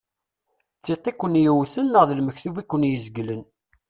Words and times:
D 0.77 0.81
tiṭ 0.83 1.03
iken-yewten 1.11 1.85
neɣ 1.91 2.03
d 2.09 2.11
lmektub 2.19 2.55
i 2.57 2.59
aken-izeglen. 2.61 3.43